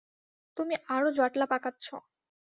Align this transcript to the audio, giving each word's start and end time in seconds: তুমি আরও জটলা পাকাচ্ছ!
তুমি 0.57 0.75
আরও 0.87 1.09
জটলা 1.11 1.45
পাকাচ্ছ! 1.45 1.85